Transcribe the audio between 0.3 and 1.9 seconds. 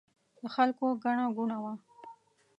د خلکو ګڼه ګوڼه وه.